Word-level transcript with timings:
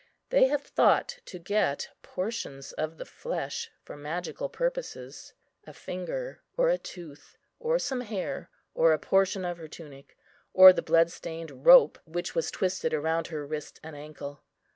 They 0.31 0.45
have 0.47 0.63
thought 0.63 1.19
to 1.25 1.37
get 1.37 1.89
portions 2.01 2.71
of 2.71 2.97
the 2.97 3.05
flesh 3.05 3.69
for 3.83 3.95
magical 3.95 4.49
purposes; 4.49 5.33
a 5.67 5.73
finger, 5.75 6.41
or 6.57 6.69
a 6.69 6.79
tooth, 6.79 7.37
or 7.59 7.77
some 7.77 8.01
hair, 8.01 8.49
or 8.73 8.93
a 8.93 8.97
portion 8.97 9.45
of 9.45 9.59
her 9.59 9.67
tunic, 9.67 10.17
or 10.55 10.73
the 10.73 10.81
blood 10.81 11.11
stained 11.11 11.67
rope 11.67 11.99
which 12.05 12.33
was 12.33 12.49
twisted 12.49 12.93
round 12.93 13.27
her 13.27 13.45
wrist 13.45 13.79
and 13.83 13.95
ankle. 13.95 14.41